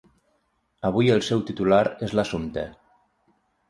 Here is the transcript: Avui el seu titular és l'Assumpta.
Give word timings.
Avui 0.89 1.13
el 1.17 1.23
seu 1.29 1.45
titular 1.51 1.85
és 2.11 2.17
l'Assumpta. 2.19 2.69